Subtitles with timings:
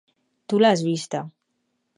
[0.53, 1.23] Tu l'has vista.